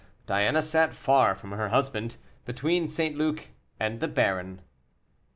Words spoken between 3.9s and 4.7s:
the baron.